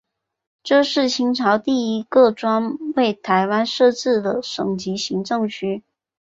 [0.63, 5.83] 这是清朝第一个专为台湾设置的省级行政区。